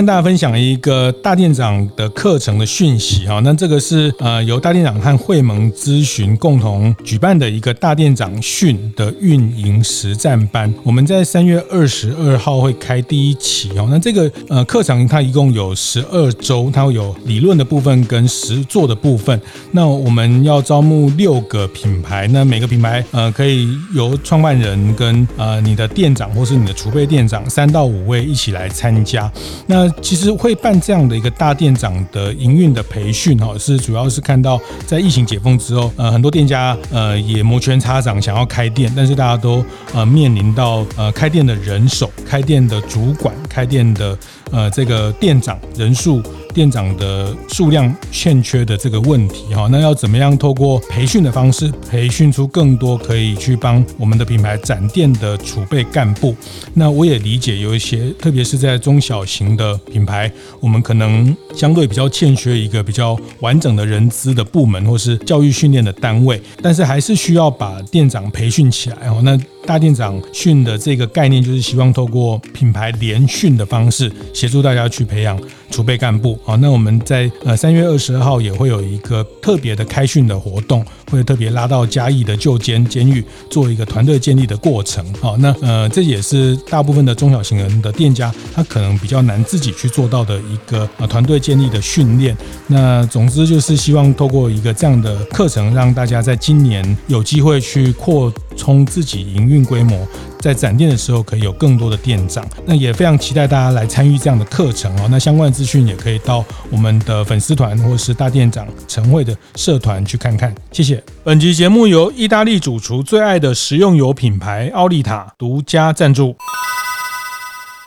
[0.00, 3.38] 跟大家分享一个大店长的课程的讯息哈。
[3.40, 10.72] 那这个是呃由大店长和会盟咨询共同举办的一个大店长训的运营实战班。
[10.82, 13.88] 我们在三月二十二号会开第一期哦。
[13.90, 19.38] 那这个呃课程它一共有十二周，它会有理论的部分跟实作的部分。
[19.72, 29.30] 那我们要招募六个品牌，那每个品牌呃可以由创办人跟呃你的店长或是你的储备店长三到五位一起来参加。
[29.66, 44.18] 那其实会办这样的一个大店长的营运的培训哈，是主要是看到在疫情解封之后，呃，很多店家呃也摩拳擦掌想要开店，但是大家都呃面临到呃开店的人手、开店的主管、开店的
[44.50, 46.22] 呃这个店长人数。
[46.52, 56.34] 店长的数量欠缺的这个问题哈，那要怎么样透过培训的方式培训出更多可以去帮我们的品牌展店的储备干部？
[56.74, 69.20] 那我也理解有一些，特别是在中小型的品牌，我们可能相对比较欠缺一个比较完整的人资的部门或是教育训练的单位，但是还是需要把店长培训起来哦。
[69.22, 76.38] 那大店长训的这个概念，就是希望透过品牌联训的方式，协助大家去培养储备干部。
[76.42, 85.04] 好，那我们在呃三月二十二号也会有一个特别的开训的活动，会特别拉到嘉义的旧监监狱做一个团队建立的过程。
[85.20, 92.36] 好，那呃这也是大部分的中小型人的店家，他可能比较难自己去做到的一个呃团队建立的训练。
[92.68, 100.06] 那总之就是希望透过一个这样的课程，让大家在今年有机会去扩充自己营运规模。
[100.40, 102.44] 在展店的时候，可以有更多的店长。
[102.64, 105.08] 那也非常期待大家来参与这样的课程哦。
[105.10, 110.54] 那相关的资讯也可以到我们的粉丝团或是大店长晨会的社团去看看。
[110.72, 111.02] 谢谢。
[111.22, 116.34] 本集节目由意大利主厨最爱的食用油品牌奥利塔独家赞助。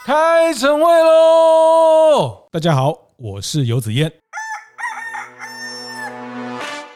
[0.05, 2.49] 开晨会喽！
[2.51, 4.22] 大家好，我是游子嫣。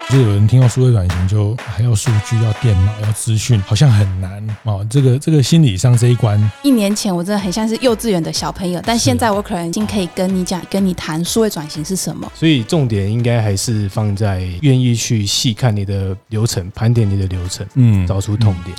[0.10, 4.86] 就有人听到数位转型，就还要数据、要电脑、要资讯，好像很难哦。
[4.90, 12.32] 这个这个心理上这一关，一年前我真的很像是幼稚园的小朋友，但现在我可能已经可以跟你讲、跟你谈数位转型是什么。
[12.34, 18.74] 所以重点应该还是放在愿意去细看你的流程，盘点你的流程，嗯，找出痛点。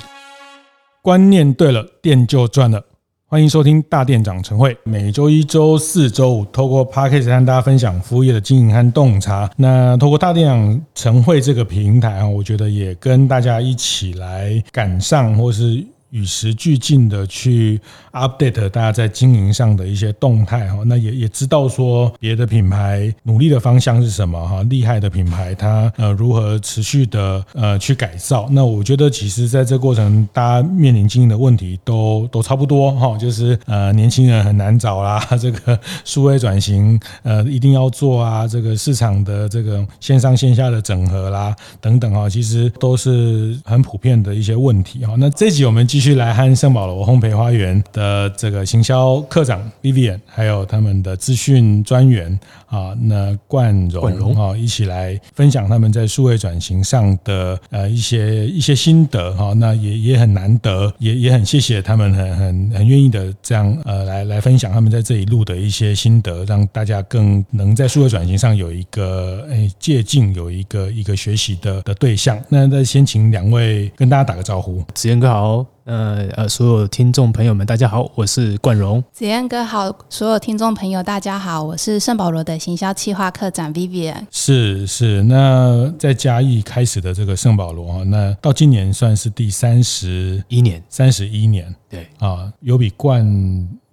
[1.02, 2.82] 观念对了，店就赚了。
[3.30, 9.50] 欢迎收听大店长晨会，每周一、周四、周五，透过 Podcast 和大家分享服务业的经营和洞察。
[9.54, 15.84] 那透过大店长晨会这个平台啊，我觉得也跟大家一起来赶上，或是。
[16.10, 17.80] 与时俱进的去
[18.12, 28.48] update 大家在经营上的一些动态哈，那也也知道说别的品牌努力的方向是什么哈，厉害的品牌它呃如何持续的呃去改造。
[28.50, 45.14] 那我觉得其实在这过程，大家面临经营的问题都都差不多哈，就是呃年轻人很难找啦， 这个数位转型呃一定要做啊，这个市场的这个线上线下的整合啦等等哈，其实都是很普遍的一些问题哈。
[45.18, 52.38] 那这集我们继继续来和圣保罗烘焙花园的这个行销课长 Vivian，还有他们的资讯专员
[52.68, 59.52] 啊，那冠荣啊，一起来分享他们在数位转型上的呃一些一些心得哈。
[59.54, 72.38] 那也也很难得，也也很谢谢他们很很很愿意的这样呃来来分享他们在这一路的一些心得，让大家更能在数位转型上有一个诶借镜，有一个一个学习的的对象。
[72.48, 75.66] 那那先请两位跟大家打个招呼，子燕哥好。
[75.84, 79.02] 呃呃，所有听众朋友们，大家好，我是冠荣。
[79.10, 84.26] 子燕哥好，所有听众朋友大家好，我是圣保罗的行销企划课长 Vivian。
[84.30, 91.74] 是是，那在嘉义开始的这个圣保罗啊，那到今年算是第三十一年，三十一年。
[91.88, 93.24] 对啊，有比冠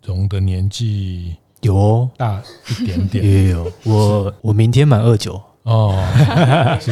[0.03, 3.71] 荣的年纪有大一点点，也 有。
[3.83, 5.95] 我我明天满二九哦，
[6.79, 6.91] 是，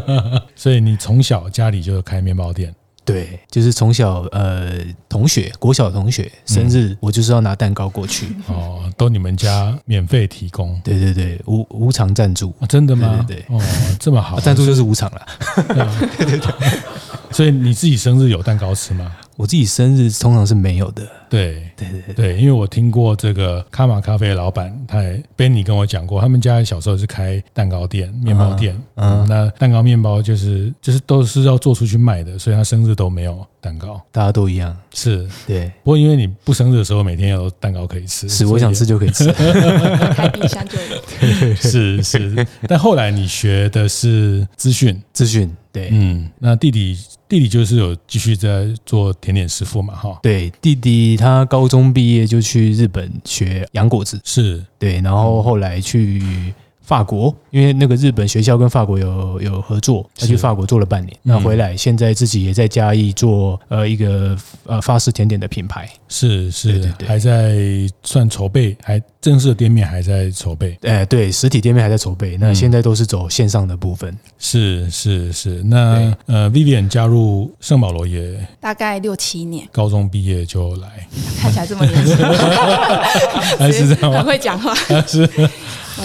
[0.56, 2.74] 所以你从小家里就开面包店。
[3.04, 4.72] 对，就是从小呃，
[5.08, 8.28] 同学国小同学生日，我就是要拿蛋糕过去。
[8.46, 10.80] 哦，都你们家免费提供？
[10.84, 12.54] 对对对，无无偿赞助。
[12.68, 13.24] 真的吗？
[13.26, 13.44] 对对。
[13.48, 13.60] 哦，
[13.98, 15.26] 这么好，赞助就是无偿了。
[16.18, 16.80] 对对 对。
[17.32, 19.12] 所以你自己生日有蛋糕吃吗？
[19.40, 21.02] 我自己生日通常是没有的。
[21.30, 35.26] 对对对对，因为我听过这个卡玛咖啡的老板，他也 Benny 跟我讲过，他们家小时候是开蛋糕店、面包店，嗯，那蛋糕、面包就是就是都是要做出去卖的，所以他生日都没有蛋糕，大家都一样，是。
[35.46, 35.72] 对。
[35.82, 41.54] 不过因为你不生日的时候，每天有蛋糕可以吃，是我想吃就可以吃，开冰箱就有。
[41.56, 46.98] 是是，但后来你学的是资讯，资讯，对，嗯，那弟弟。
[47.30, 50.18] 弟弟就是有继续在做甜点师傅嘛，哈。
[50.20, 56.52] 对，弟弟他高中毕业就去日本学洋果子，是对，然后后来去。
[56.90, 67.54] 法国，因为那个日本学校跟法国有有合作，他去法国做了半年，那回来现在自己也在嘉义做呃一个呃法式甜点的品牌，是是，对对对，还在
[68.02, 81.06] 算筹备，还正式的店面还在筹备，哎对，实体店面还在筹备，那现在都是走线上的部分，是是是，那呃 Vivian 加入圣保罗也大概六七年，高中毕业就来，
[81.40, 82.16] 看起来这么年轻，
[83.60, 84.74] 还是这样，很会讲话，
[85.06, 85.30] 是。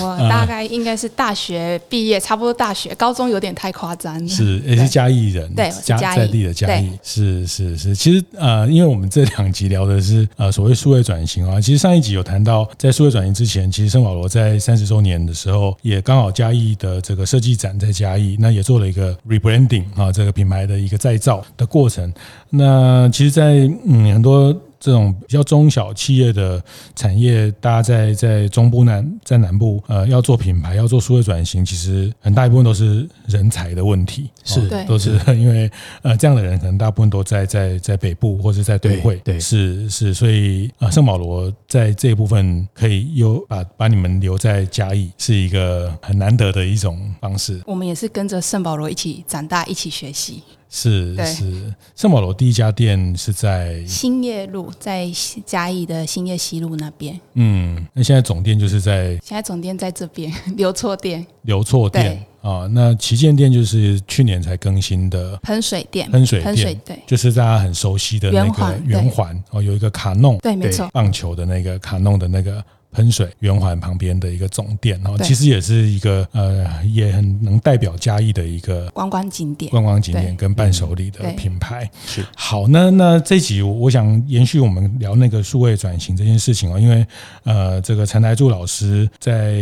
[0.01, 4.27] 我大概应该是大学毕业，差不多大学，高中有点太夸张了。
[4.27, 7.95] 是，也是嘉义人，对，嘉在地的嘉义，是是是。
[7.95, 22.13] 其实呃，因为我们这两集聊的是呃所谓数位转型啊，其实上一集有谈到，在数位转型之前，其实圣保罗在三十周年的时候，也刚好嘉义的这个设计展在嘉义，那也做了一个 rebranding 啊，这个品牌的一个再造的过程。
[22.49, 24.55] 那其实在，在嗯很多。
[24.79, 26.63] 这种比较中小企业的
[26.95, 35.69] 产业，大家在在中部南在南部，呃，要做品牌，要做数位转型，其实很大一部分都是人才的问题，是，都是因为
[36.01, 47.61] 呃这样的人可能大部分都在在在北部或者在都会，对，是是，所以啊，圣保罗在这一部分可以又把把你们留在嘉义，是一个很难得的一种方式。
[47.65, 50.43] 我们也是跟着圣保罗一起长大，一起学习。
[50.69, 55.09] 是是，圣保罗第一家店是在兴业路，在
[55.45, 57.19] 嘉义的兴业西路那边。
[57.35, 62.25] 嗯，那现在总店就是在现在总店在这边， 留错店，留错店。
[62.41, 62.67] 啊。
[62.71, 72.63] 那旗舰店就是去年才更新的喷水店，喷水店对，就是大家很熟悉的那个圆环哦，有一个卡弄，对，没错，棒球的那个卡弄的那个。
[72.95, 81.89] 喷水圆环旁边的一个总店，然后其实也是一个呃，也很能代表嘉义的一个观光景点、观光景点跟伴手礼的品牌。
[82.05, 87.05] 是好，那那这集我想延续我们聊那个数位转型这件事情哦，因为
[87.43, 89.59] 呃，这个陈来柱老师在。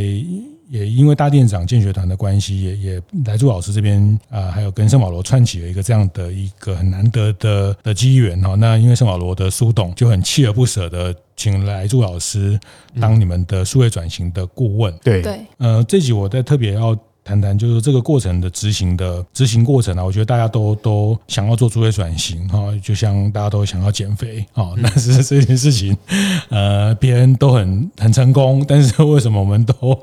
[0.70, 8.56] 也因为大店长建学团的关系，也也来助老师这边啊，还有跟圣保罗串起了一个这样的一个很难得的的机缘哈。
[8.56, 12.60] 那因为圣保罗的苏董就很锲而不舍的请来祝老师
[13.00, 14.96] 当你们的数位转型的顾问。
[15.04, 16.98] 对对，呃，这集我在特别要。
[17.24, 25.96] 谈谈就是这个过程的执行的执行过程啊，我觉得大家都都想要做数位转型哈，就像大家都想要减肥啊，但是这件事情，
[26.50, 30.00] 呃，别人都很很成功，但是为什么我们都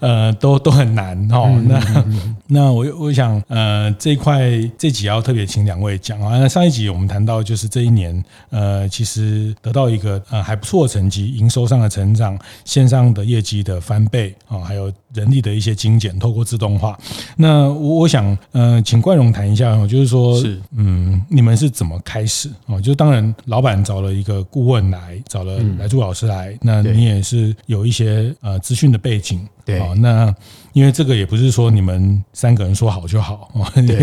[0.00, 1.48] 呃都都很难哈？
[1.66, 2.04] 那
[2.46, 6.38] 那我我想呃这一块这集要特别请两位讲啊。
[6.38, 16.98] 那上一集我们谈到就是这一年呃其实得到一个呃还不错的成绩，营收上的成长，线上的业绩的翻倍啊，还有人力的一些精简，透过自动化，
[17.36, 22.80] 那我我想，呃，请冠荣谈一下哦，就是说，是，嗯，你们是怎么开始哦？
[22.80, 30.34] 就当然，老板找了一个顾问来，找了来助老师来，那你也是有一些呃资讯的背景，对，那
[30.72, 33.50] 因为这个也不是说你们三个人说好就好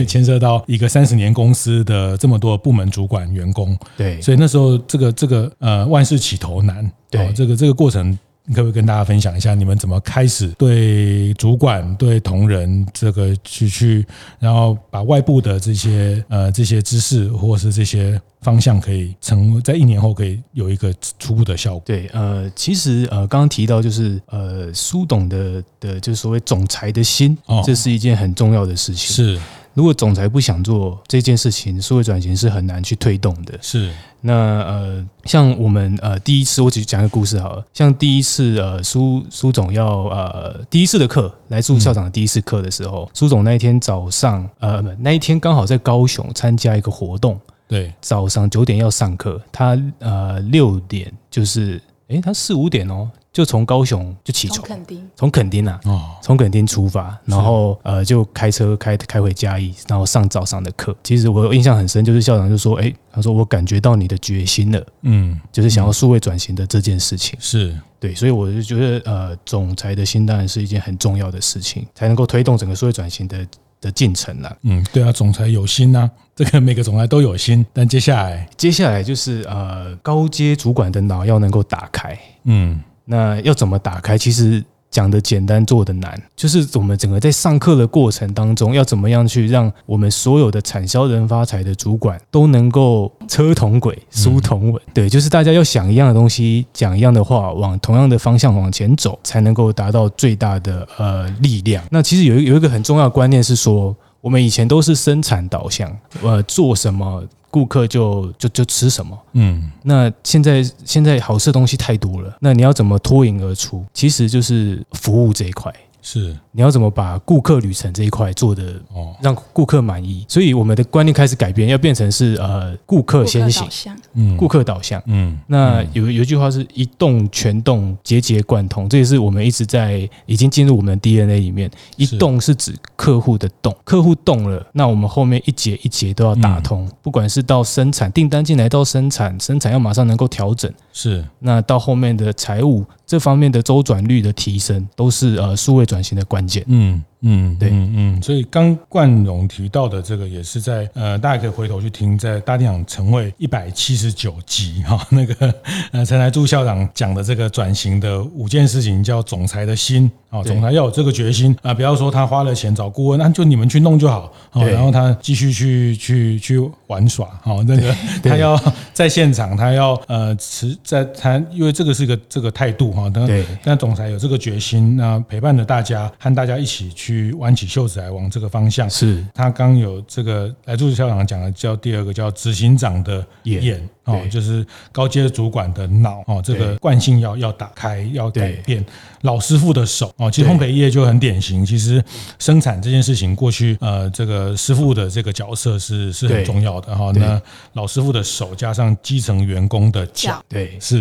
[0.07, 8.17] 牵涉到一个三十年公司的这么多部门主管员工，对，所以那时候这个这个呃万事起头难，对，这个这个过程。
[8.45, 14.05] 你可不可以跟大家分享一下，你们怎么开始对主管、对同仁这个去去，
[14.39, 21.83] 然后把外部的这些呃这些知识或是这些方向，可以成在一年后可以有一个初步的效果？
[21.85, 29.15] 对，呃，其实呃刚刚提到就是呃苏董的的，就是所谓总裁的心，这是一件很重要的事情。
[29.15, 29.39] 是。
[29.73, 33.57] 如果总裁不想做这件事情，数位转型是很难去推动的。
[33.61, 37.65] 是，那呃，像我们呃第一次，我只讲一个故事好了。
[37.73, 53.09] 像第一次呃苏苏总要呃第一次的课来助校长的第一次课的时候，苏、嗯、总那一天早上呃那一天刚好在高雄参加一个活动，对，早上九点要上课，他呃六点就是诶，他四五点哦。
[53.33, 55.79] 就从高雄就起床，从垦丁，从垦丁啊，
[56.21, 60.95] 从垦丁出发，然后呃就开车开开回嘉义，然后上早上的课。
[61.03, 73.47] 其实我印象很深，就是校长就说：“哎，他说我感觉到你的决心了，嗯，就是想要数位转型的这件事情。”是对，所以我就觉得呃，总裁的心当然是一件很重要的事情，才能够推动整个数位转型的
[73.81, 74.57] 的进程了。
[74.61, 82.79] 嗯，对啊，总裁有心呐， 这个每个总裁都有心，但接下来接下来就是呃高阶主管的脑要能够打开，嗯。
[83.05, 84.17] 那要怎么打开？
[84.17, 86.21] 其实讲的简单，做的难。
[86.35, 94.81] 就是我们整个在上课的过程当中，要怎么样去让我们所有的产销人发财的主管都能够车同轨、书同文。
[94.93, 101.83] 对，就是大家要想一样的东西，讲一样的话，往同样的方向往前走，才能够达到最大的呃力量。
[101.89, 103.95] 那其实有有一个很重要的观念是说。
[104.23, 107.21] 我们以前都是生产导向，呃，做什么
[107.53, 109.15] 顾客就就就吃什么。
[109.33, 113.85] 嗯，那现在现在好吃的东西太多了，那你要怎么脱颖而出？
[113.93, 115.71] 其实就是服务这一块。
[116.05, 120.25] 是，你要怎么把顾客旅程这一块做的哦，让顾客满意？
[120.27, 123.65] 所以我们的观念开始改变，要变成是呃顾客先行，
[124.13, 125.39] 嗯，顾客导向，嗯。
[125.47, 131.71] 那有有一句话是一动全动，节节贯通，这也是我们一直在已经进入我们的 DNA 里面。
[131.95, 141.25] 一动是指客户的动，客户动了，那我们后面一节一节都要打通，不管是到生产订单进来到生产，生产要马上能够调整，是。
[141.39, 142.83] 那到后面的财务。
[143.13, 146.63] 这方面的周转率的提升，都是呃数位转型的关键。
[146.65, 146.99] 嗯。
[147.25, 155.53] 嗯，对，嗯嗯，所以刚冠荣提到的这个也是在呃，大家可以回头去听，在大电影晨会一百七十九集哈， 那个
[155.91, 168.61] 呃陈来柱校长讲的这个转型的五件事情，叫总裁的心啊，总裁要有这个决心啊，不要说他花了钱找顾问，那就你们去弄就好，然后他继续去去去玩耍，好，那个 他要
[168.91, 177.12] 在现场，他要呃持在他，因为这个是个这个态度哈，对，但总裁有这个决心，那陪伴着大家，和大家一起去。
[177.13, 179.23] 去挽起袖子来往这个方向，是。
[179.33, 188.83] 他刚有这个来助校长讲的，叫第二个叫执行长的眼哦，就是高阶主管的脑哦，这个惯性要要打开，要改变。
[189.21, 191.65] 老师傅的手哦，其实烘焙业就很典型。
[191.65, 192.03] 其实
[192.39, 197.11] 生产这件事情，过去呃，这个师傅的这个角色是是很重要的哈。
[197.15, 197.41] 那
[197.73, 200.97] 老师傅的手加上基层员工的脚，对， 是，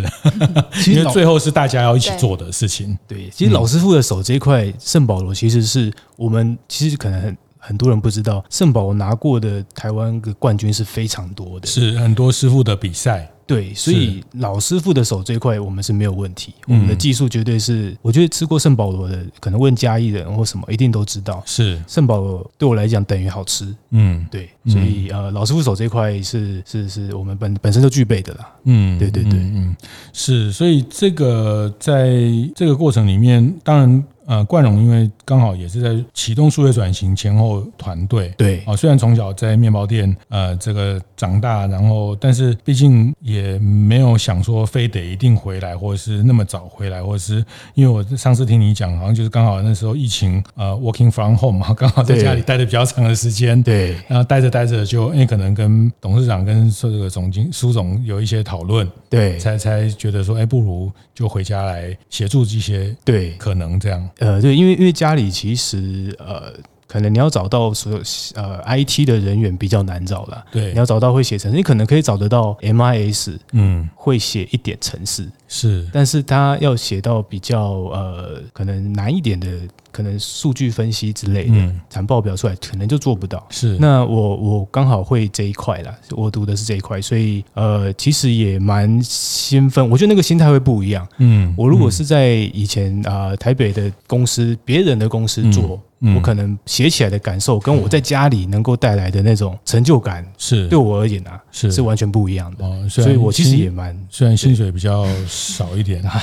[0.87, 2.97] 因为最后是大家要一起做的事情。
[3.09, 13.31] 对，其实老师傅的手这一块，圣保罗其实是我们其实可能很很多人不知道，圣保罗拿过的台湾的冠军是非常多的，是很多师傅的比赛。
[13.45, 21.78] 对，所以老师傅的手这一块我们是没有问题，我们的技术绝对是，我觉得吃过圣保罗的，可能问嘉义人或什么，一定都知道，是。
[21.87, 29.76] 圣保罗对我来讲等于好吃，嗯，对，所以呃，老师傅手这一块是是是我们本本身就具备的啦，嗯，对对对，嗯，
[30.12, 32.14] 是，所以这个在
[32.57, 34.04] 这个过程里面，当然。
[34.25, 38.62] 呃，冠荣因为刚好也是在启动数位转型前后团队，对。
[38.67, 64.11] 啊，虽然从小在面包店呃这个长大，然后但是毕竟也没有想说非得一定回来，或者是那么早回来，或者是因为我上次听你讲，好像就是刚好那时候疫情呃 working from home 嘛，刚好在家里待的比较长的时间，对，然后待着待着就因为可能跟董事长跟这个总经苏总有一些讨论，对，才才觉得说，哎，不如就回家来协助这些，对，可能这样。
[64.19, 66.54] 呃，对，因为因为家里其实呃，
[66.92, 67.99] 可能你要找到所有
[68.34, 70.44] 呃 IT 的人员比较难找了。
[70.52, 77.61] 对，你要找到会写程式，你可能可以找得到 MIS，嗯，会写一点程式是，但是他要写到比较
[77.94, 79.49] 呃可能难一点的，
[79.90, 83.42] 可能数据分析之类的，嗯，产报表出来可能就做不到。
[83.49, 89.88] 是，那我我刚好会这一块啦，我读的是这一块，所以呃，其实也蛮兴奋。
[89.88, 91.08] 我觉得那个心态会不一样。
[91.16, 95.80] 嗯，我如果是在以前啊、呃、台北的公司，别人的公司做，
[96.14, 102.64] 我可能写起来的感受，跟我在家里能够带来的那种成就感，是对我而言啊，是是完全不一样的。
[102.64, 106.23] 哦，所以我其实也蛮，虽然薪水比较少一点，哎。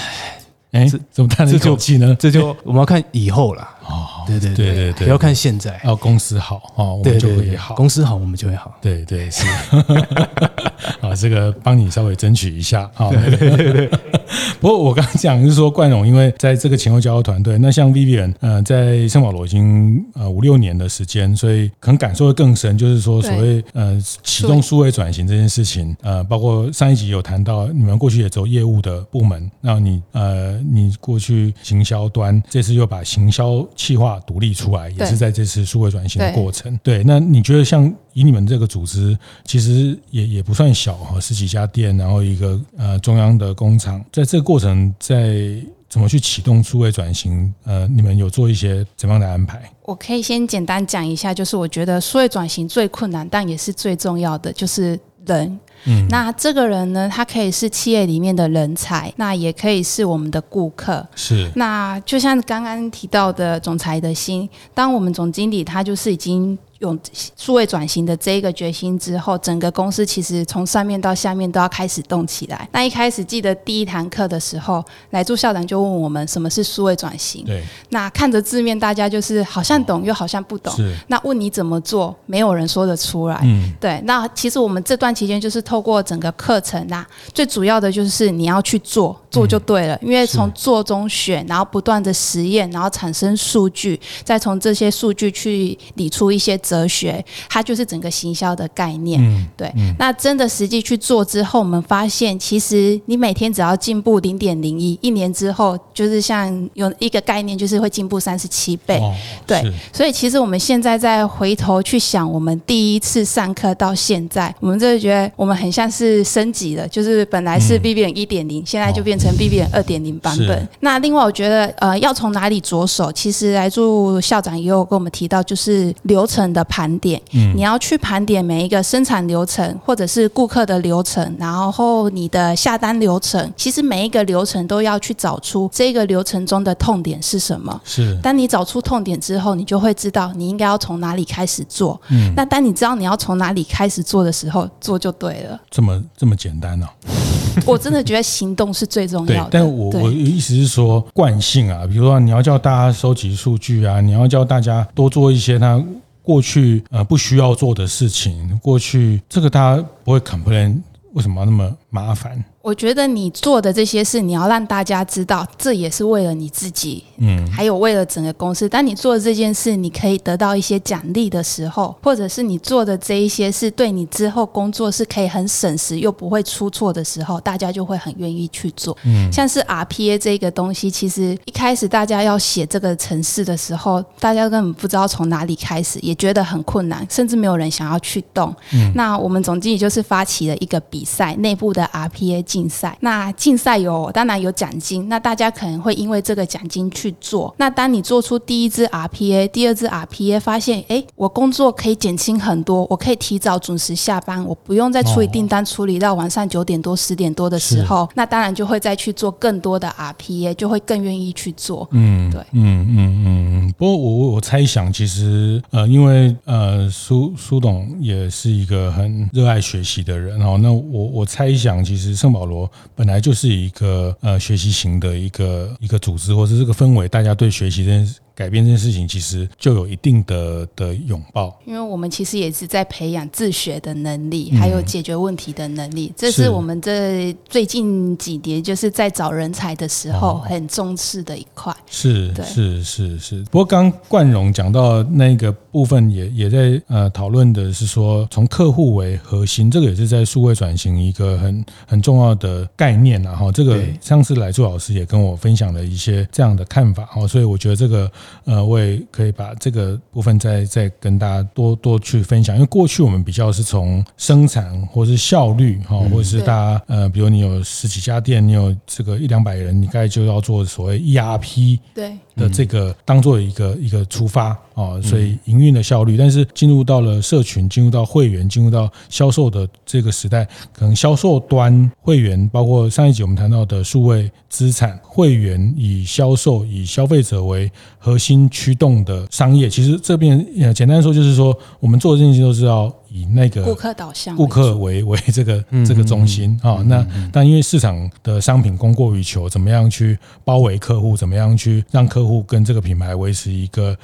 [0.72, 2.16] 哎，怎么叹了一口气呢？
[2.20, 3.68] 这就我们要看以后了。
[3.90, 5.80] 哦，对对对对对，不要看现在。
[5.84, 7.76] 要公司好哦，我们就会好。
[7.76, 8.78] 公司好，我们就会好。
[8.82, 9.44] 对对是。
[11.02, 12.90] 啊，这个帮你稍微争取一下。
[12.96, 13.90] 啊，对对对。
[14.62, 22.78] 不过我刚刚讲就是说，冠荣因为在这个前后交流团队，那像 Vivian，呃，在圣保罗已经呃五六年的时间，所以可能感受会更深。
[22.78, 30.60] 就是说，所谓呃启动数位转型这件事情，呃，包括上一集有谈到，你们过去也走业务的部门，那你呃。
[30.72, 36.78] 你过去行销端，这次又把行销企划独立出来，也是在这次数位转型的过程。
[36.84, 45.56] 对，对，那你觉得像以你们这个组织，其实也也不算小哈，十几家店，然后一个呃中央的工厂，在这个过程，在
[45.88, 47.54] 怎么去启动数位转型？
[47.64, 49.72] 呃，你们有做一些怎么样的安排？
[49.84, 55.58] 我可以先简单讲一下，就是我觉得数位转型最困难，但也是最重要的，就是人。
[55.86, 61.06] 嗯，那这个人呢，他可以是企业里面的人才，那也可以是我们的顾客。
[61.16, 66.58] 是，那就像刚刚提到的总裁的心，当我们总经理他就是已经。
[66.80, 66.98] 用
[67.36, 72.68] 数位转型的这一个决心之后，整个公司其实从上面到下面都要开始动起来。
[72.72, 77.44] 那一开始记得第一堂课的时候，来助校长就问我们什么是数位转型。
[77.46, 77.64] 对。
[77.90, 80.74] 那看着字面，大家就是好像懂又好像不懂。
[80.76, 80.96] 是。
[81.08, 83.40] 那问你怎么做，没有人说得出来。
[83.44, 83.74] 嗯。
[83.80, 84.02] 对。
[84.06, 89.20] 那其实我们这段期间就是透过整个课程呐，最主要的就是你要去做。
[89.30, 89.98] 做就对了。
[90.02, 99.50] 因为从做中选，然后不断的实验，然后产生数据，再从这些数据去理出一些哲学，它就是整个行销的概念。
[99.56, 99.72] 对。
[99.98, 109.02] 那真的实际去做之后，我们发现，其实你每天只要进步零点零一，一年之后，就是像有一个概念，就是会进步三十七倍。
[109.46, 109.62] 对。
[109.92, 120.68] 所以其实我们现在再回头去想，我们第一次上课到现在，我们就觉得我们很像是升级了，就是本来是 BIBIAN 一点零，现在就变成 BIBIAN 二点零版本。
[120.80, 123.12] 那另外，我觉得呃，要从哪里着手？
[123.12, 127.22] 其实来助校长也有跟我们提到，就是流程的盘点。
[127.34, 137.80] 嗯，你要去盘点每一个生产流程，或者是顾客的流程，然后你的下单流程，其实每一个流程都要去找出这个流程中的痛点是什么。
[137.84, 142.00] 是，当你找出痛点之后，你就会知道你应该要从哪里开始做。
[142.10, 145.60] 嗯，那当你知道你要从哪里开始做的时候，做就对了。
[145.70, 147.29] 这么这么简单呢、啊？
[147.66, 149.50] 我真的觉得行动是最重要的。
[149.50, 155.84] 对，但我我意思是说惯性啊，比如说你要叫大家收集数据啊，你要叫大家多做一些他
[156.22, 160.78] 过去呃不需要做的事情，过去这个大家不会 complain，
[161.14, 162.44] 为什么要那么麻烦？
[162.62, 168.68] 我觉得你做的这些事，你要让大家知道，这也是为了你自己，嗯，还有为了整个公司。
[168.68, 178.96] 当你做的这件事，你可以得到一些奖励的时候，或者是你做的这一些事，对你之后工作是可以很省时又不会出错的时候，大家就会很愿意去做。
[179.06, 188.54] 嗯，像是 RPA 这个东西，其实一开始大家要写这个程式的时候，大家根本不知道从哪里开始，也觉得很困难，甚至没有人想要去动。
[188.74, 192.44] 嗯，那我们总经理就是发起了一个比赛，内部的 RPA。
[192.50, 197.54] 竞赛，那竞赛有当然有奖金，那大家可能会因为这个奖金去做。
[197.60, 211.88] 那当你做出第一支 RPA、第二支 RPA，发现哎，我工作可以减轻很多，我可以提早准时下班，我不用再处理订单，处理到晚上九点多、十点多的时候，那当然就会再去做更多的 RPA，就会更愿意去做。
[211.92, 213.74] 嗯，对，嗯嗯嗯。
[213.78, 220.58] 不过我我猜想，其实呃，因为呃，苏苏董也是一个很热爱学习的人哦。
[220.60, 222.39] 那我我猜想，其实圣保。
[222.40, 228.22] 保罗本来就是一个呃学习型的一个一个组织，或是这个氛围，大家对学习这件事。
[228.40, 236.14] 改变这件事情，其实就有一定的的拥抱，因为我们其实也是在培养自学的能力，还有解决问题的能力。
[236.16, 241.76] 这是我们这最近几年就是在找人才的时候很重视的一块。
[241.86, 243.44] 是，是，是，是。
[243.52, 253.22] 不过刚冠荣讲到那个部分也，也也在呃讨论的是说，从客户为核心，这个也是在数位转型一个很很重要的概念。
[253.22, 257.10] 然后这个上次来助老师也跟我分享了一些这样的看法。
[257.18, 258.10] 哦，所以我觉得这个。
[258.46, 296.84] 呃，我也可以把这个部分再再跟大家多多去分享，因为过去我们比较是从生产或是效率哈，或者是大家呃，比如你有十几家店，你有这个一两百人，你该就要做所谓 ERP 对的这个当做一个一个出发啊，所以营运的效率，但是进入到了社群，进入到会员，进入到销售的这个时代，可能销售端会员，包括上一集我们谈到的数位资产会员，以销售以消费者为核心驱动的商业，其实这边呃简单说就是说，我们做的这件事都是要以那个顾客导向、顾客为 为这个这个中心啊。
[296.86, 301.18] 那但因为市场的商品供过于求，怎么样去包围客户？
[301.18, 303.98] 怎么样去让客户跟这个品牌维持一个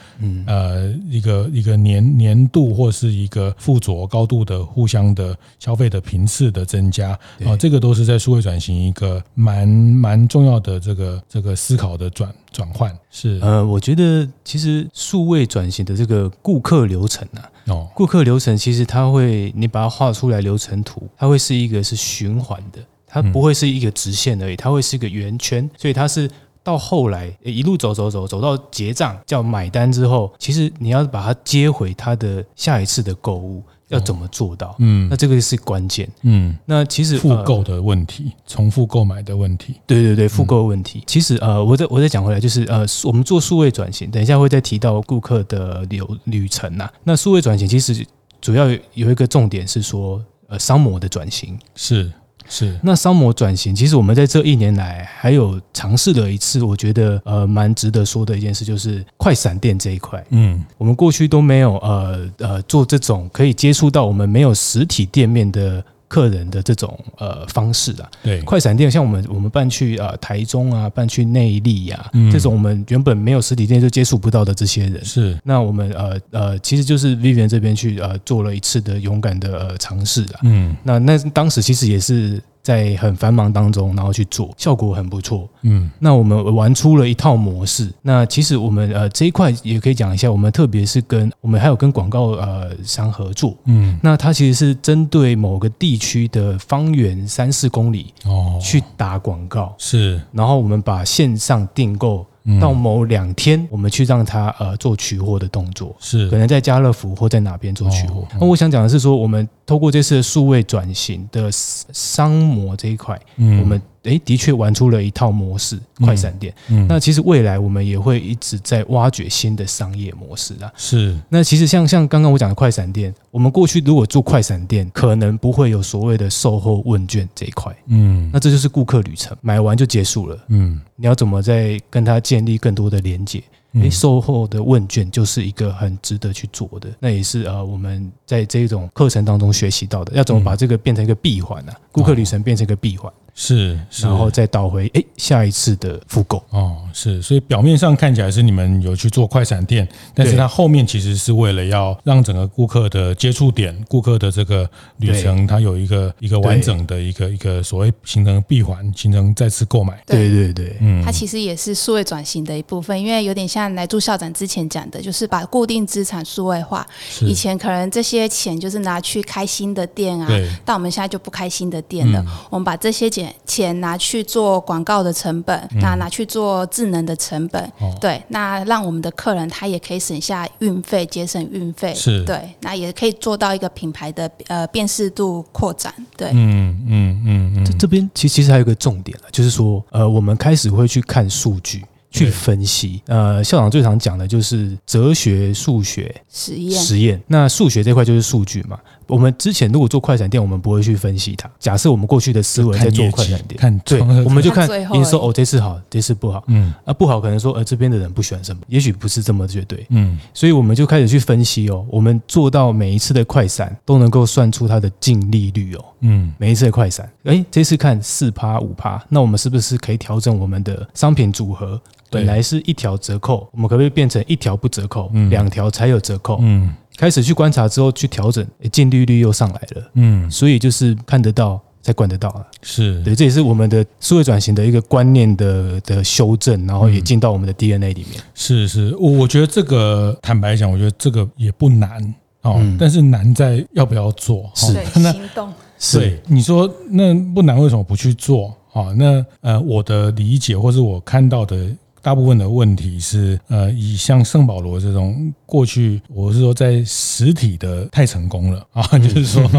[0.46, 7.12] 呃一个一个年年度或是一个附着高度的互相的消费的频次的增加
[7.46, 7.56] 啊？
[7.58, 12.34] 这个都是在数位转型一个蛮蛮重要的这个这个思考的转。
[12.56, 26.32] 转换是呃，我觉得其实数位转型的这个顾客流程啊，哦，顾客流程其实它会，你把它画出来流程图，它会是一个是循环的，它不会是一个直线而已，它会是一个圆圈，所以它是
[26.64, 33.62] 到后来一路走走走走到结账叫买单之后，其实你要把它接回它的下一次的购物。
[33.90, 34.76] 要怎么做到？
[34.80, 36.10] 嗯，那这个是关键。
[36.24, 41.04] 嗯，那其实复购的问题，重复购买的问题，对对对，复购问题。
[41.06, 46.90] 其实呃，我再我再讲回来，就是呃，我们做数位转型，等一下会再提到顾客的流旅程呐。
[47.04, 48.06] 那数位转型其实
[48.42, 52.12] 主要有一个重点是说，呃，商模的转型是。
[52.48, 60.24] 是，那商模转型，其实我们在这一年来还有尝试了一次，我觉得呃蛮值得说的一件事，就是快闪店这一块。
[60.30, 65.84] 嗯，我们过去都没有呃呃做这种可以接触到我们没有实体店面的。
[66.08, 75.38] 客人的这种呃方式啊，对，快闪店像我们我们办去呃台中啊，办去内力呀，这种我们原本没有实体店就接触不到的这些人，是。
[75.44, 85.48] 那我们呃呃其实就是 Vivian 这边去呃做了一次的勇敢的呃尝试啊，嗯，那那当时其实也是在很繁忙当中，然后去做，效果很不错。
[85.62, 87.94] 嗯，那我们玩出了一套模式。
[88.02, 93.56] 那其实我们呃这一块也可以讲一下，我们特别是跟我们还有跟广告呃商合作。
[93.66, 99.76] 嗯，那它其实是针对某个地区的方圆三四公里哦去打广告。
[99.78, 102.26] 是，然后我们把线上订购。
[102.62, 108.24] 到某两天，我们去让他呃做取货的动作，是可能在家乐福或在哪边做取货。
[108.40, 113.82] 那我想讲的是说，我们透过这次的数位转型的商模这一块，嗯，我们。
[114.06, 116.54] 诶，的确玩出了一套模式，快闪店。
[116.68, 120.72] 嗯，那其实未来我们也会一直在挖掘新的商业模式啊。
[120.78, 127.76] 是，那其实像像刚刚我讲的快闪店，我们过去如果做快闪店，可能不会有所谓的售后问卷这一块。
[127.88, 130.38] 嗯，那这就是顾客旅程，买完就结束了。
[130.50, 133.42] 嗯，你要怎么再跟他建立更多的连接？
[133.82, 141.74] 诶，售后的问卷就是一个很值得去做的，那也是呃我们在这种课程当中学习到的，要怎么把这个变成一个闭环呢？
[141.92, 143.12] 顾客旅程变成一个闭环。
[143.38, 146.42] 是，然后再倒回哎，下一次的复购。
[146.52, 154.68] 哦，是，所以表面上看起来是你们有去做快闪店，但是它后面其实是为了要让整个顾客的接触点、顾客的这个
[155.00, 160.02] 旅程，它有一个一个完整的一个一个所谓形成闭环，形成再次购买。
[160.06, 166.88] 对对对，嗯，它其实也是数位转型的一部分，因为有点像来助校长之前讲的，就是把固定资产数位化。
[167.20, 170.30] 以前可能这些钱就是拿去开新的店啊，
[170.64, 173.25] 但我们现在就不开新的店了，我们把这些钱。
[173.46, 191.84] 钱拿去做广告的成本，那拿去做智能的成本，嗯、对，那让我们的客人他也可以省下运费，节省运费，是对，那也可以做到一个品牌的呃辨识度扩展，对，嗯嗯嗯嗯，这边其实其实还有一个重点，就是说呃，我们开始会去看数据。
[192.12, 196.82] 去分析，呃，校长最常讲的就是哲学、数学实验。
[196.82, 198.80] 实验，那数学这块就是数据嘛。
[199.08, 201.50] 我们之前如果做快闪店，我们不会去分析它。
[201.60, 221.80] 假设我们过去的思维在做快闪店，看对，我们就看营收哦，这次好，这次不好，嗯，啊不好，可能说呃这边的人不喜欢什么，也许不是这么绝对，嗯，所以我们就开始去分析哦，我们做到每一次的快闪都能够算出它的净利率哦，嗯，每一次的快闪，哎，这次看四趴五趴，那我们是不是可以调整我们的商品组合？
[222.12, 225.10] 本来是一条折扣，我们可不可以变成一条不折扣？
[225.14, 226.38] 嗯，两条才有折扣。
[226.40, 229.92] 嗯，开始去观察之后去调整，净利率又上来了。
[229.96, 232.46] 嗯，所以就是看得到才管得到啊。
[232.62, 238.22] 是对，这也是我们的数位转型的一个观念的的修正，然后也进到我们的 DNA 里面。
[238.34, 244.50] 是是，我我觉得这个坦白讲，我觉得这个也不难哦，但是难在要不要做。
[244.56, 245.52] 是 行动。
[245.78, 248.56] 是你说那不难，为什么不去做？
[248.72, 251.70] 好，那呃，我的理解或是我看到的。
[252.02, 259.50] 大部分的问题是，呃，以像圣保罗这种过去，我是说在实体的太成功了啊， 就是说，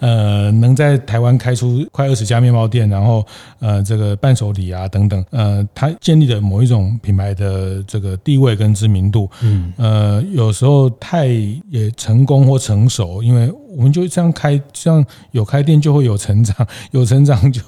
[0.00, 3.26] 呃，能在台湾开出快二十家面包店，然后
[3.58, 13.50] 呃，这个伴手礼啊等等，呃，它建立了某一种品牌的这个地位跟知名度，嗯，呃，有时候太也成功或成熟，因为。
[13.76, 17.62] 我们就这样开，这样有开店就会有成长， 有成长就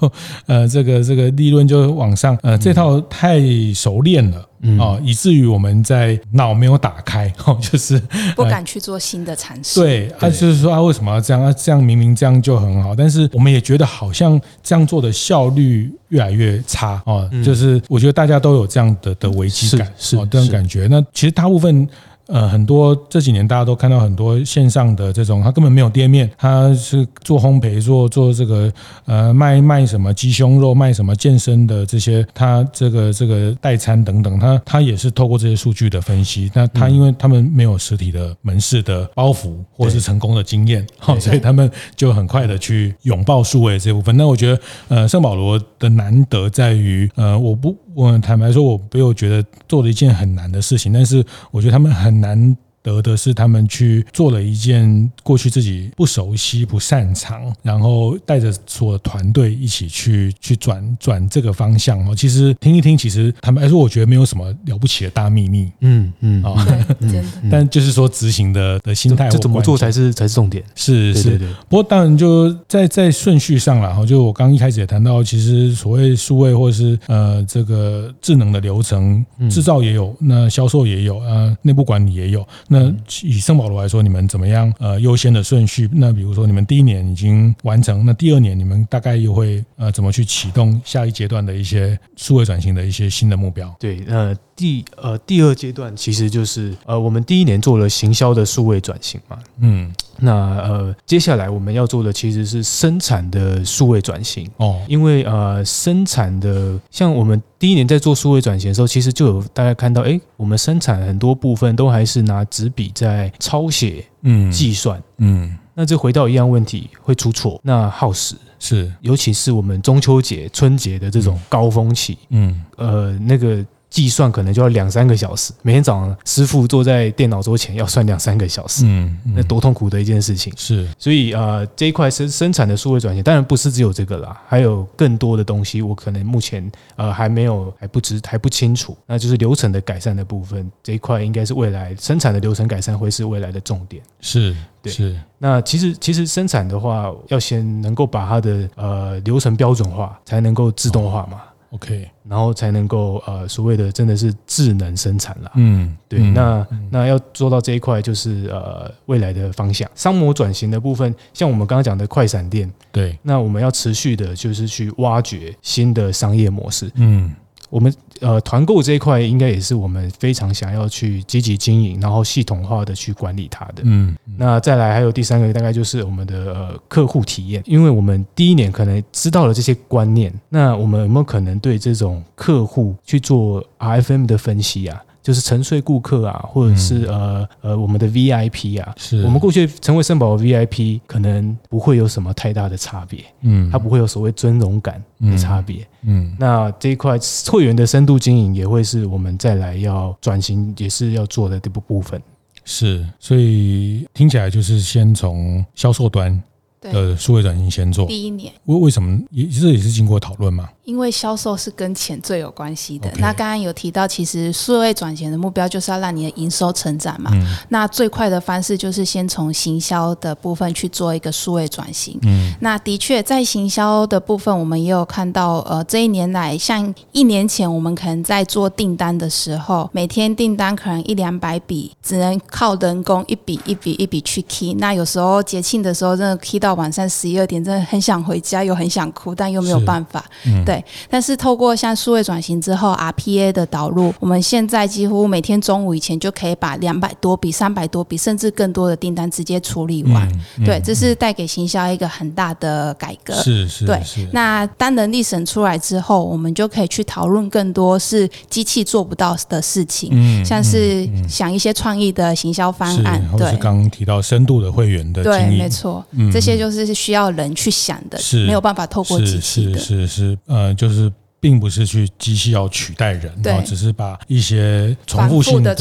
[0.46, 3.40] 呃这个这个利润就往上，呃这套太
[3.72, 4.44] 熟练了
[4.78, 8.00] 啊，以至于我们在脑没有打开， 哦，就是
[8.36, 9.80] 不敢去做新的尝试。
[9.80, 11.42] 对，啊就是说啊为什么要这样？
[11.42, 20.86] 啊这样明明这样就很好，但是我们也觉得好像这样做的效率越来越差哦，就是我觉得大家都有这样的的危机感，是这种感觉。
[20.90, 21.88] 那其实大部分。
[22.32, 28.72] 呃，很多这几年大家都看到很多线上的这种，他根本没有店面，他是做烘焙，做做这个
[29.04, 36.50] 呃卖卖什么鸡胸肉，卖什么健身的这些，他这个这个代餐等等，他他也是透过这些数据的分析。
[36.54, 44.16] 那他因为他们没有实体的门市的包袱或是成功的经验，好，所以他们就很快的去拥抱数位这部分。
[44.16, 47.76] 那我觉得，呃，圣保罗的难得在于，呃，我不。
[47.94, 52.56] 我坦白说，我没有觉得做了一件很难的事情，但是我觉得他们很难。
[52.82, 62.14] 得的是他们去做了一件过去自己不熟悉、不擅长，然后带着所有团队一起去去转转这个方向哦。
[62.14, 65.70] 其实听一听，其实坦白说，我觉得没有什么了不起的大秘密。
[65.80, 66.66] 嗯嗯啊。
[67.50, 70.62] 但就是说执行的的心态，这怎么做才是才是重点。
[70.74, 71.38] 是是。
[71.68, 82.46] 不过当然就在在顺序上了哈，就我刚一开始也谈到，其实所谓数位或者是呃这个智能的流程，制造也有，那销售也有，呃内部管理也有。
[82.72, 84.72] 那以圣保罗来说，你们怎么样？
[84.78, 85.88] 呃，优先的顺序？
[85.92, 93.74] 那比如说你们第一年已经完成，那第二年你们大概又会呃怎么去启动下一阶段的一些数位转型的一些新的目标？
[93.78, 99.92] 对，呃，第呃第二阶段其实就是呃我们第一年做了行销的数位转型嘛，嗯。
[100.18, 123.64] 那呃，接下来我们要做的其实是生产的数位转型哦，因为呃，生产的像我们第一年在做数位转型的时候，其实就有大家看到，哎，我们生产很多部分都还是拿纸笔在抄写、嗯，计算，嗯，那这回到一样问题，会出错，那耗时是，尤其是我们中秋节、春节的这种高峰期，嗯，呃，那个。
[123.92, 130.50] 计算可能就要两三个小时，每天早上师傅坐在电脑桌前要算两三个小时，嗯，嗯，那多痛苦的一件事情。
[130.56, 138.96] 是，所以呃，这一块生生产的数位转型，当然不是只有这个啦，还有更多的东西，我可能目前呃还没有还不知还不清楚。
[139.06, 144.02] 那就是流程的改善的部分，这一块应该是未来生产的流程改善会是未来的重点。
[144.22, 145.14] 是，对，是。
[145.36, 151.36] 那其实其实生产的话，要先能够把它的呃流程标准化，才能够自动化嘛。
[151.36, 155.50] 哦 OK，然后才能够呃所谓的真的是智能生产了。
[155.54, 159.90] 嗯，对，嗯、那那要做到这一块，就是呃未来的方向。
[159.94, 166.90] 商模转型的部分，像我们刚刚讲的快闪店，对，那我们要持续的就是去挖掘新的商业模式。
[166.96, 167.34] 嗯。
[167.72, 173.76] 我们呃团购这一块应该也是我们非常想要去积极经营，然后系统化的去管理它的。
[173.84, 185.02] 嗯，那再来还有第三个，大概就是我们的呃客户体验，因为我们第一年可能知道了这些观念，那我们有没有可能对这种客户去做 RFM 的分析啊？
[185.22, 189.22] 就是沉睡顾客啊，或者是呃呃我们的 VIP 啊，是。
[189.22, 197.16] 我们过去成为圣保罗 VIP，可能不会有什么太大的差别，嗯，它不会有所谓尊荣感的差别，嗯，那这一块
[197.50, 202.20] 会员的深度经营也会是我们再来要转型也是要做的这部部分，
[202.64, 206.42] 是，所以听起来就是先从销售端
[206.90, 210.68] 的数位转型先做，第一年，为为什么也这也是经过讨论嘛？
[210.84, 213.08] 因为销售是跟钱最有关系的。
[213.10, 213.20] Okay.
[213.20, 217.30] 那刚刚有提到，其实数位转型的目标就是要让你的营收成长嘛。
[217.34, 222.18] 嗯、那最快的方式就是先从行销的部分去做一个数位转型。
[222.22, 234.74] 嗯，那的确在行销的部分，我们也有看到，呃，这一年来，像一年前我们可能在做订单的时候，每天订单可能一两百笔，只能靠人工一笔一笔一笔去 key。
[234.74, 240.24] 那有时候节庆的时候，真的 key 到晚上十一二点，真的很想回家，又很想哭，但又没有办法。
[240.46, 240.84] 嗯、对。
[241.08, 250.28] 但是透过像数位转型之后，RPA 的导入，我们现在几乎每天中午以前就可以把两百多笔、三百多笔，甚至更多的订单直接处理完。
[250.28, 253.34] 嗯嗯、对，这是带给行销一个很大的改革。
[253.34, 254.00] 是是，对。
[254.32, 263.22] 那当能力省出来之后，我们就可以去讨论更多是机器做不到的事情，嗯、像是想一些创意的行销方案。
[263.36, 269.78] 对，是刚刚提到深度的会员的，对，没错，嗯、这些就是需要人去想的，是没有办法透过机器的。
[269.78, 270.38] 是是。
[270.46, 275.74] 呃，就是并不是去机器要取代人，啊对，只是把一些重复性的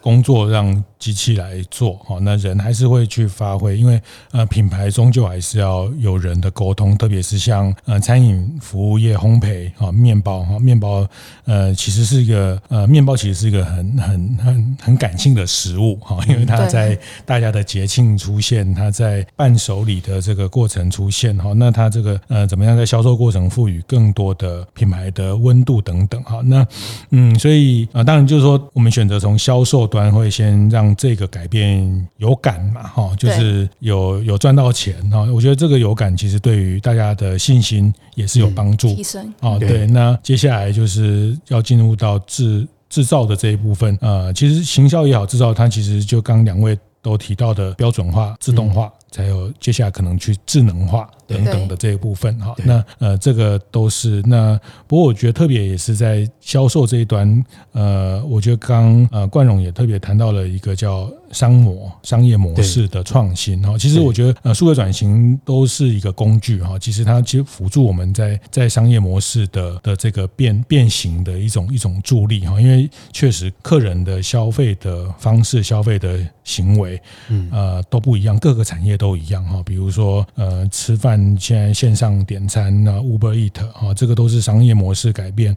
[0.00, 0.82] 工作让。
[0.98, 4.02] 机器来做，哦，那人还是会去发挥，因为
[4.32, 11.06] 呃，品牌终究还是要有人的沟通，特别是像呃餐饮服务业、烘焙啊、面包哈，面包
[11.44, 26.66] 呃，其实是一个呃，面包其实是一个很很很很感性的食物哈，因为它在大家的节庆出现，它在伴手礼的这个过程出现哈，那它这个呃怎么样在销售过程赋予更多的品牌的温度等等哈，那
[27.10, 30.94] 嗯，所以啊，当然就是说我们选择从销售端会先让。
[30.98, 32.82] 这个改变有感嘛？
[32.82, 35.20] 哈，就是有有赚到钱哈。
[35.32, 38.92] 我觉得这个有感，其实对于大家的信心也是有帮助。
[38.92, 39.86] 提升啊，对。
[39.86, 43.96] 那接下来就是要进入到制制造的这一部分。
[44.00, 51.08] 呃，其实行销也好，制造它其实就刚两位都提到的标准化、自动化，才有接下来可能去智能化。
[51.28, 54.58] 等等的这一部分哈，那呃，这个都是那。
[54.86, 63.76] 不过我觉得特别也是在销售这一端，呃，我觉得刚呃冠荣也特别谈到了一个叫商模商业模式的创新哈。
[63.76, 66.78] 其实我觉得呃，数位转型都是一个工具哈。
[66.78, 72.58] 其实它其实辅助我们在在商业模式的的这个变变形的一种一种助力哈。
[72.58, 79.62] 因为确实客人的消费的方式、消费的行为，嗯呃，都不一样，各个产业都一样哈。
[79.64, 85.56] 比如说呃，吃饭现在线上点餐啊，Uber Eat 啊，这个都是商业模式改变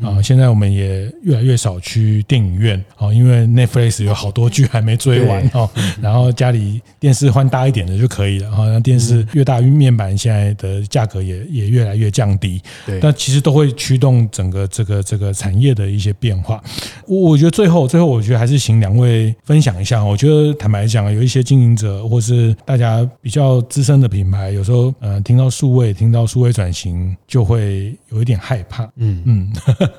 [0.00, 0.22] 啊。
[0.22, 5.68] 现在我们也越来越少去电影院啊，因为 Netflix 有好多剧还没追完哦。
[6.00, 8.66] 然后家里电视换大一点的就可以了哈。
[8.66, 12.60] 那电视越大，面板现在的价格也也越来越降低。
[12.84, 16.62] 对，但其实都会驱动整个这个这个产业的一些变化。
[17.06, 20.04] 我我觉得最后最后，我觉得还是请两位分享一下。
[20.04, 22.81] 我觉得坦白讲，有一些经营者或是大家
[23.20, 28.88] 比较资深的品牌，有时候呃听到数位，听到数位转型，就会有一点害怕。
[28.96, 29.52] 嗯嗯，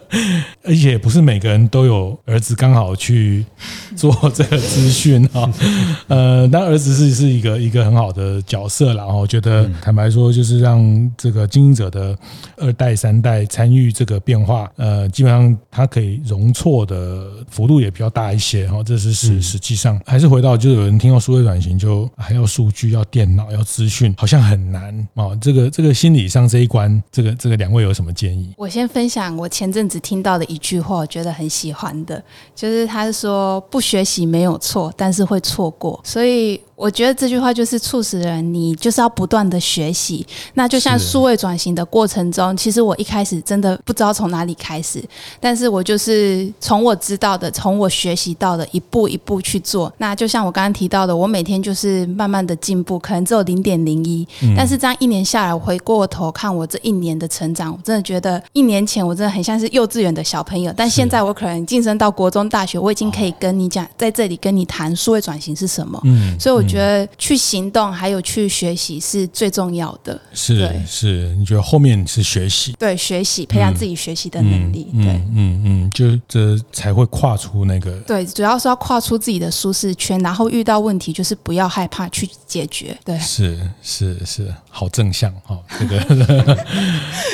[0.64, 3.46] 而且不是每个人都有儿子刚好去
[3.96, 5.52] 做这个资讯啊。
[6.08, 12.18] 呃，但儿子是是一个一个很好的角色，然后我觉得坦白说，就是让这个经营者的
[12.58, 18.64] 二代三代参与这个变化，呃，基本上他可以容错的幅度也比较大一些。
[18.64, 25.36] 然后，这是实实际上还是回到，就是有人听到数位转型，就还要数需、要电脑、要资讯，好像很难啊。
[25.40, 28.54] 这个这个心理上这一关，这个这个两位有什么建议？
[28.58, 32.22] 我先分享我前阵子听到的一句话，我觉得很喜欢的，
[32.56, 36.60] 就是他是说不学习没有错，但是会错过，所以。
[36.76, 40.26] 我觉得这句话就是促使人，你就是要不断的学习。
[40.56, 45.04] 那就像数位转型的过程中，其实我一开始真的不知道从哪里开始，
[45.40, 49.94] 但是我就是从我知道的，从我学习到的，一步一步去做。
[50.00, 66.02] 那就像我刚刚提到的，我每天就是慢慢的进步，可能只有零点零一，但是这样一年下来，我回过头看我这一年的成长，我真的觉得一年前我真的很像是幼稚园的小朋友，但现在我可能晋升到国中、大学，我已经可以跟你讲，在这里跟你谈数位转型是什么。
[66.06, 66.63] 嗯，所以我。
[66.64, 70.20] 我觉得去行动还有去学习是最重要的。
[70.34, 72.74] 是是，你觉得后面是学习？
[72.80, 74.88] 对，学习培养自己学习的能力。
[74.94, 77.92] 嗯、对，嗯嗯，就这才会跨出那个。
[78.02, 82.98] 对，主要是要跨出自己的舒适圈，然后遇到问题就是不要害怕去解决。
[83.04, 85.60] 对，是是是，好正向哈。
[85.78, 85.98] 这个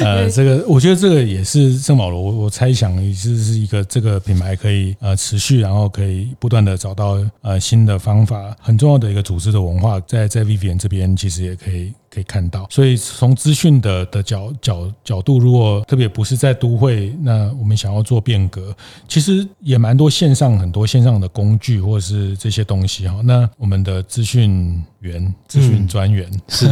[0.04, 9.19] 呃，这个我觉得这个也是圣保罗，我我猜想也是是一个这个品牌可以呃持续，然后可以不断的找到呃新的方法，很重要的一个。
[9.22, 18.76] 组织的文化在在 Vivian 这边其实也可以可以看到，所以从资讯的的角角角度，如果特别不是在都会，那我们想要做变革，
[19.08, 23.22] 其实也蛮多线上很多线上的工具或者是这些东西哈。
[23.24, 26.68] 那我们的资讯员、资讯专员是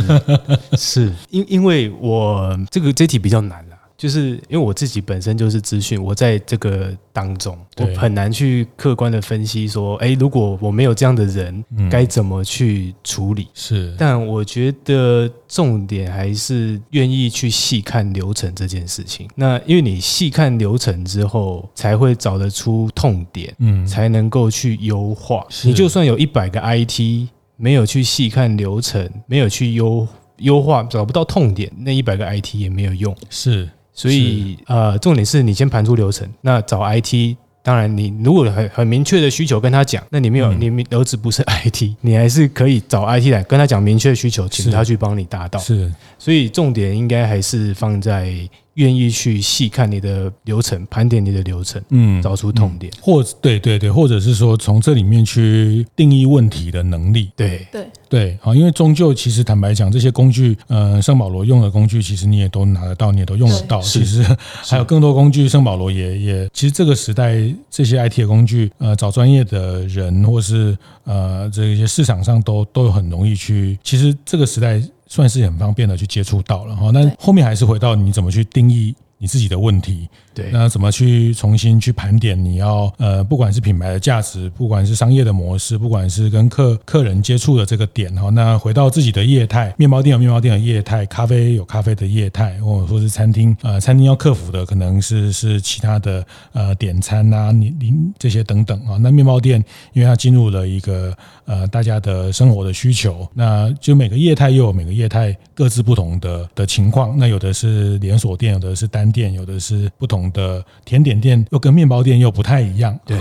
[0.76, 3.64] 是因因为我这个这题比较难。
[3.98, 13.48] 就是因为我自己本身就是资讯，我在这个当中，我很难去客观的分析说，哎，如果我没有这样的人，该怎么去处理？
[13.56, 19.28] 是，但我觉得重点还是愿意去细看流程这件事情。
[19.34, 25.44] 那因为你细看流程之后，才会找得出痛点，嗯，才能够去优化。
[25.64, 30.08] 你就算有一百个 IT，没有去细看流程，没有去优
[30.38, 33.16] 优化，找不到痛点，那一百个 IT 也没有用。
[33.32, 33.68] 是。
[34.00, 36.30] 所以，呃，重点是你先盘出流程。
[36.42, 45.60] 那找 IT，当然你如果很很明确的需求跟他讲，那你没有，你儿子不是 IT，你还是可以找 IT 来跟他讲明确的需求，请他去帮你达到。
[45.60, 48.48] 是，所以重点应该还是放在。
[48.78, 63.82] 愿意去细看你的流程，盘点你的流程，嗯，找出痛点，或对对对，或者是说从这里面去定义问题的能力，对对对，好，因为终究其实坦白讲，这些工具，呃，圣保罗用的工具，其实你也都拿得到，你也都用得到。
[63.82, 64.24] 其实
[64.64, 67.36] 还有更多工具，圣保罗也也，其实这个时代
[67.72, 73.78] 这些 IT 的工具，呃，找专业的人，或是呃，这些市场上都都很容易去。
[73.84, 74.80] 其实这个时代。
[75.18, 80.08] 算是很方便的去接触到了哈，那后面还是回到你怎么去定义你自己的问题。
[80.38, 82.38] 对，那怎么去重新去盘点？
[82.38, 98.98] 你要呃，不管是品牌的价值，不管是商业的模式，不管是跟客客人接触的这个点哈，那回到自己的业态，面包店有面包店的业态，咖啡有咖啡的业态，或者说是餐厅，呃，餐厅要克服的可能是是其他的呃点餐啊，你你这些等等啊。
[99.02, 101.12] 那面包店因为它进入了一个
[101.46, 107.18] 呃大家的生活的需求，那就每个业态又有每个业态各自不同的的情况。
[107.18, 110.27] 那有的是连锁店，有的是单店，有的是不同。
[110.32, 113.18] 的甜点店又跟面包店又不太一样，对，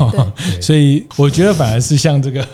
[0.61, 2.47] 所以我觉得反而是像这个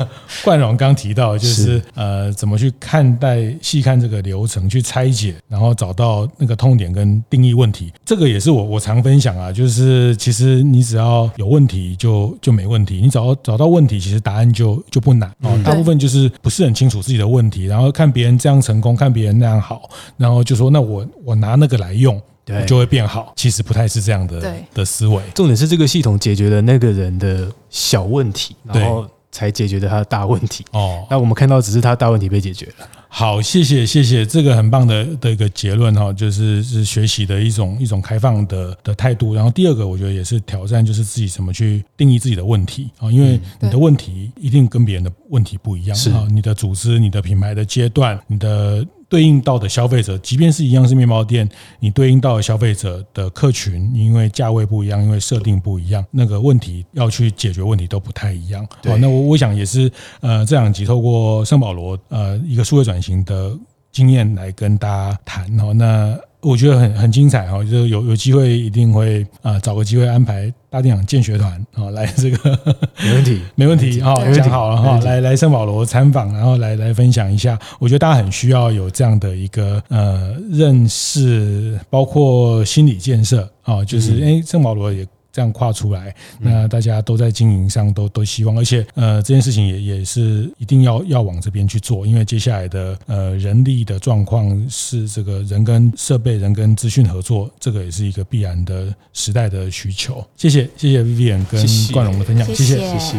[0.44, 7.92] 冠荣刚提到，就是呃，怎么去看待细看这个流程，去拆解，然后找到那个痛点跟定义问题。
[8.04, 15.58] 这个也是我我常分享啊，就是其实你只要有问题就就没问题，你找到找到问题，其实答案就就不难哦。
[15.64, 22.20] 大部分就是不是很清楚自己的问题，然后看别人这样成功，看别人那样好，然后就说那我我拿那个来用。
[22.44, 23.32] 对，就会变好。
[23.36, 25.22] 其实不太是这样的的思维。
[25.34, 30.64] 重点是这个系统解决了那个人的小问题，然后才解决了他的大问题。
[30.72, 32.88] 哦，那我们看到只是他大问题被解决了。
[33.14, 39.34] 好，谢谢谢谢，这个很棒的的一个结论哈，就是是学习的一种一种开放的的态度。
[39.34, 48.84] 然后第二个，我觉得也是挑战，就是自己怎么去定义自己的问题啊，因为你的问题一定跟别人的问题不一样，是啊，你的组织、你的品牌的阶段、你的。
[49.12, 51.46] 对应到的消费者，即便是一样是面包店，
[51.80, 58.66] 你对应到的消费者的客群，因为价位不一样，因为设定不一样，那个问题要去解决问题都不太一样。
[58.82, 59.92] 好，那我我想也是，
[60.22, 63.54] 呃，这两集透过圣保罗呃一个数位转型的
[63.90, 66.18] 经验来跟大家谈好，那。
[66.42, 72.58] 我觉得很很精彩哈，就是有有机会一定会啊找个机会安排大电影建学团啊来这个
[73.02, 85.06] 没问题 没问题哈讲好了哈来来圣保罗参访，然后来来分享一下，我觉得大家很需要有这样的一个呃认识，包括心理建设啊，就是诶圣保罗也。
[85.32, 100.24] 这样跨出来，那大家都在经营上都都希望，而且呃这件事情也也是一定要要往这边去做，因为接下来的呃人力的状况是这个人跟设备、人跟资讯合作，这个也是一个必然的时代的需求。
[100.36, 103.16] 谢谢谢谢 Vivian 跟冠荣的分享，谢谢谢谢。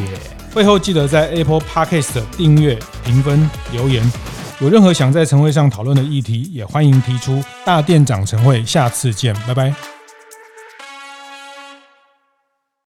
[0.53, 4.03] 会后记得在 Apple Podcast 订阅、评分、留言，
[4.61, 7.43] 有任何想在晨会上讨论的议题，也欢迎提出。
[7.65, 9.92] 大店长晨会，下次见，拜拜。